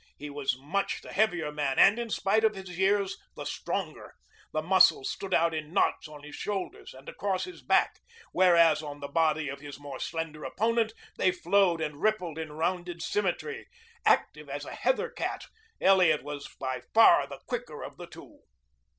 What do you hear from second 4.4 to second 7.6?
The muscles stood out in knots on his shoulders and across